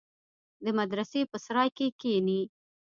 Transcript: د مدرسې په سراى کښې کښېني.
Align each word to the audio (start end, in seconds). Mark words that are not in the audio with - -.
د 0.63 0.65
مدرسې 0.79 1.21
په 1.31 1.37
سراى 1.45 1.69
کښې 1.77 1.87
کښېني. 1.99 2.41